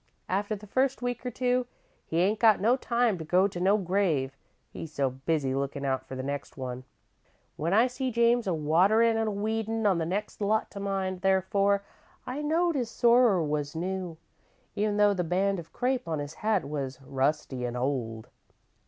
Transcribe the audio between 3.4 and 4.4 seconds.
to no grave,